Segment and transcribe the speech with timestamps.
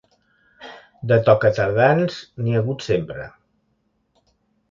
[1.11, 3.27] De tocatardans n'hi ha hagut sempre.